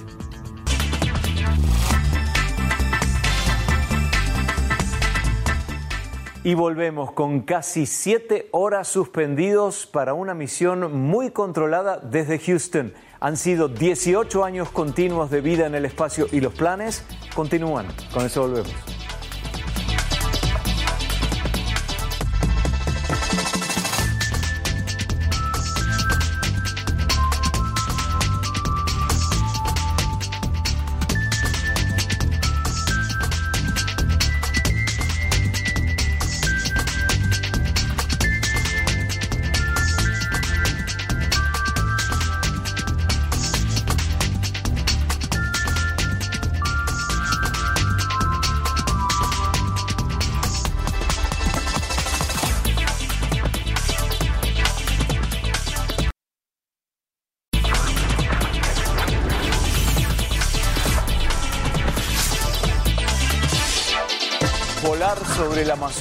Y 6.44 6.56
volvemos 6.56 7.12
con 7.12 7.42
casi 7.42 7.86
siete 7.86 8.50
horas 8.52 8.88
suspendidos 8.88 9.86
para 9.86 10.16
una 10.16 10.34
misión 10.34 10.92
muy 10.92 11.30
controlada 11.30 11.98
desde 11.98 12.40
Houston. 12.40 12.94
Han 13.22 13.38
sido 13.38 13.68
18 13.68 14.44
años 14.44 14.72
continuos 14.72 15.30
de 15.30 15.42
vida 15.42 15.68
en 15.68 15.76
el 15.76 15.86
espacio 15.86 16.28
y 16.32 16.42
los 16.42 16.56
planes 16.56 17.04
continúan. 17.36 17.86
Con 18.12 18.26
eso 18.26 18.42
volvemos. 18.42 18.74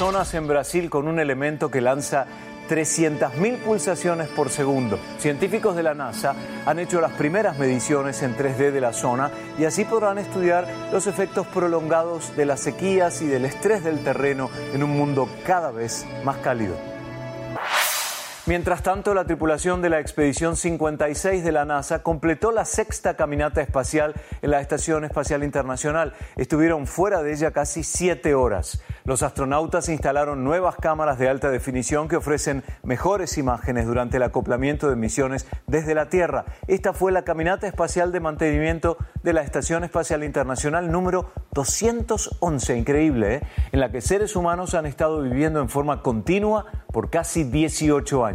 Amazonas 0.00 0.32
en 0.32 0.48
Brasil 0.48 0.88
con 0.88 1.08
un 1.08 1.20
elemento 1.20 1.70
que 1.70 1.82
lanza 1.82 2.24
300.000 2.70 3.58
pulsaciones 3.58 4.28
por 4.28 4.48
segundo. 4.48 4.98
Científicos 5.18 5.76
de 5.76 5.82
la 5.82 5.92
NASA 5.92 6.34
han 6.64 6.78
hecho 6.78 7.02
las 7.02 7.12
primeras 7.12 7.58
mediciones 7.58 8.22
en 8.22 8.34
3D 8.34 8.70
de 8.70 8.80
la 8.80 8.94
zona 8.94 9.30
y 9.58 9.66
así 9.66 9.84
podrán 9.84 10.16
estudiar 10.16 10.66
los 10.90 11.06
efectos 11.06 11.46
prolongados 11.48 12.34
de 12.34 12.46
las 12.46 12.60
sequías 12.60 13.20
y 13.20 13.26
del 13.26 13.44
estrés 13.44 13.84
del 13.84 14.02
terreno 14.02 14.48
en 14.72 14.82
un 14.82 14.96
mundo 14.96 15.28
cada 15.44 15.70
vez 15.70 16.06
más 16.24 16.38
cálido. 16.38 16.76
Mientras 18.46 18.82
tanto, 18.82 19.12
la 19.12 19.26
tripulación 19.26 19.82
de 19.82 19.90
la 19.90 20.00
expedición 20.00 20.56
56 20.56 21.44
de 21.44 21.52
la 21.52 21.66
NASA 21.66 22.02
completó 22.02 22.52
la 22.52 22.64
sexta 22.64 23.14
caminata 23.14 23.60
espacial 23.60 24.14
en 24.40 24.50
la 24.50 24.62
Estación 24.62 25.04
Espacial 25.04 25.44
Internacional. 25.44 26.14
Estuvieron 26.36 26.86
fuera 26.86 27.22
de 27.22 27.34
ella 27.34 27.50
casi 27.50 27.84
siete 27.84 28.34
horas. 28.34 28.82
Los 29.04 29.22
astronautas 29.22 29.90
instalaron 29.90 30.42
nuevas 30.42 30.76
cámaras 30.76 31.18
de 31.18 31.28
alta 31.28 31.50
definición 31.50 32.08
que 32.08 32.16
ofrecen 32.16 32.64
mejores 32.82 33.36
imágenes 33.36 33.86
durante 33.86 34.16
el 34.16 34.22
acoplamiento 34.22 34.88
de 34.88 34.96
misiones 34.96 35.46
desde 35.66 35.94
la 35.94 36.08
Tierra. 36.08 36.46
Esta 36.66 36.94
fue 36.94 37.12
la 37.12 37.24
caminata 37.24 37.66
espacial 37.66 38.10
de 38.10 38.20
mantenimiento 38.20 38.96
de 39.22 39.34
la 39.34 39.42
Estación 39.42 39.84
Espacial 39.84 40.24
Internacional 40.24 40.90
número 40.90 41.30
211, 41.52 42.76
increíble, 42.76 43.34
¿eh? 43.34 43.42
en 43.72 43.80
la 43.80 43.90
que 43.90 44.00
seres 44.00 44.34
humanos 44.34 44.74
han 44.74 44.86
estado 44.86 45.20
viviendo 45.20 45.60
en 45.60 45.68
forma 45.68 46.02
continua 46.02 46.66
por 46.90 47.10
casi 47.10 47.44
18 47.44 48.24
años. 48.24 48.29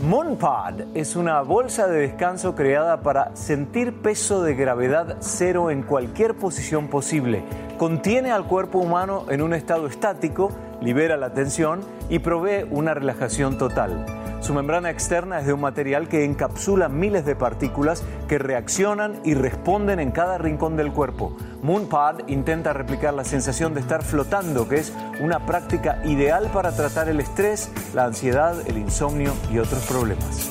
Moonpod 0.00 0.96
es 0.96 1.14
una 1.14 1.40
bolsa 1.42 1.86
de 1.86 2.00
descanso 2.00 2.54
creada 2.54 3.00
para 3.00 3.34
sentir 3.36 4.02
peso 4.02 4.42
de 4.42 4.54
gravedad 4.54 5.18
cero 5.20 5.70
en 5.70 5.82
cualquier 5.82 6.34
posición 6.34 6.88
posible. 6.88 7.44
contiene 7.78 8.32
al 8.32 8.46
cuerpo 8.46 8.78
humano 8.78 9.26
en 9.30 9.40
un 9.40 9.54
estado 9.54 9.86
estático, 9.86 10.50
libera 10.80 11.16
la 11.16 11.32
tensión 11.32 11.80
y 12.08 12.18
provee 12.18 12.66
una 12.70 12.94
relajación 12.94 13.56
total. 13.56 14.23
Su 14.44 14.52
membrana 14.52 14.90
externa 14.90 15.40
es 15.40 15.46
de 15.46 15.54
un 15.54 15.62
material 15.62 16.06
que 16.06 16.22
encapsula 16.22 16.90
miles 16.90 17.24
de 17.24 17.34
partículas 17.34 18.04
que 18.28 18.36
reaccionan 18.36 19.18
y 19.24 19.32
responden 19.32 20.00
en 20.00 20.10
cada 20.10 20.36
rincón 20.36 20.76
del 20.76 20.92
cuerpo. 20.92 21.34
MoonPod 21.62 22.28
intenta 22.28 22.74
replicar 22.74 23.14
la 23.14 23.24
sensación 23.24 23.72
de 23.72 23.80
estar 23.80 24.02
flotando, 24.02 24.68
que 24.68 24.76
es 24.76 24.92
una 25.22 25.46
práctica 25.46 26.02
ideal 26.04 26.50
para 26.52 26.76
tratar 26.76 27.08
el 27.08 27.20
estrés, 27.20 27.72
la 27.94 28.04
ansiedad, 28.04 28.54
el 28.66 28.76
insomnio 28.76 29.32
y 29.50 29.60
otros 29.60 29.82
problemas. 29.86 30.50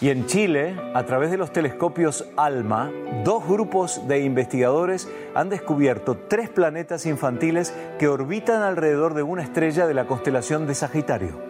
Y 0.00 0.10
en 0.10 0.26
Chile, 0.26 0.74
a 0.94 1.04
través 1.04 1.30
de 1.30 1.36
los 1.36 1.52
telescopios 1.52 2.24
ALMA, 2.36 2.90
dos 3.22 3.46
grupos 3.46 4.08
de 4.08 4.24
investigadores 4.24 5.08
han 5.36 5.50
descubierto 5.50 6.16
tres 6.16 6.48
planetas 6.48 7.06
infantiles 7.06 7.72
que 8.00 8.08
orbitan 8.08 8.62
alrededor 8.62 9.14
de 9.14 9.22
una 9.22 9.44
estrella 9.44 9.86
de 9.86 9.94
la 9.94 10.08
constelación 10.08 10.66
de 10.66 10.74
Sagitario. 10.74 11.47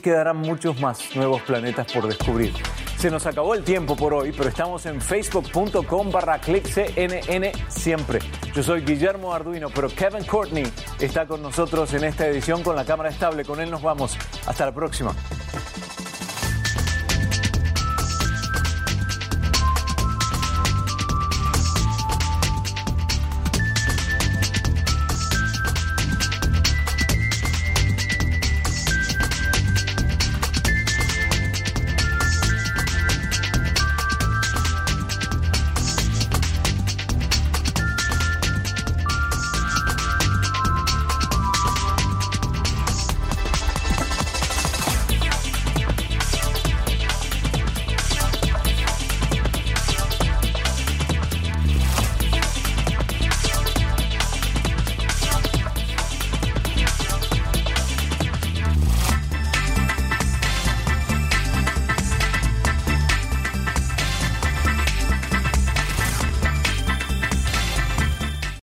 Quedarán 0.00 0.36
muchos 0.36 0.80
más 0.80 1.14
nuevos 1.14 1.42
planetas 1.42 1.92
por 1.92 2.06
descubrir. 2.06 2.52
Se 2.98 3.10
nos 3.10 3.26
acabó 3.26 3.54
el 3.54 3.62
tiempo 3.62 3.94
por 3.94 4.12
hoy, 4.12 4.32
pero 4.36 4.48
estamos 4.48 4.84
en 4.86 5.00
facebook.com 5.00 6.10
barra 6.10 6.40
clickcnn 6.40 7.52
siempre. 7.68 8.18
Yo 8.54 8.62
soy 8.62 8.82
Guillermo 8.82 9.32
Arduino, 9.32 9.70
pero 9.70 9.88
Kevin 9.88 10.24
Courtney 10.24 10.64
está 10.98 11.26
con 11.26 11.40
nosotros 11.40 11.94
en 11.94 12.04
esta 12.04 12.26
edición 12.26 12.62
con 12.62 12.74
la 12.74 12.84
cámara 12.84 13.10
estable. 13.10 13.44
Con 13.44 13.60
él 13.60 13.70
nos 13.70 13.82
vamos. 13.82 14.16
Hasta 14.46 14.66
la 14.66 14.72
próxima. 14.72 15.14